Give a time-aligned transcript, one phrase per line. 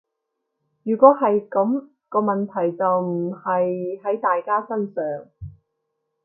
[0.81, 5.03] 如果係噉，個問題就唔係喺大家身上